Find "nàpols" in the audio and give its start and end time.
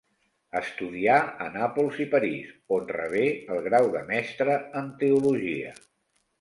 1.57-1.99